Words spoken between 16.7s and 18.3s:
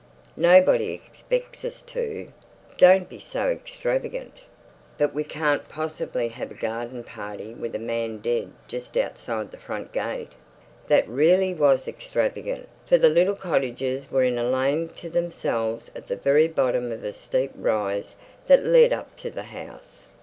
of a steep rise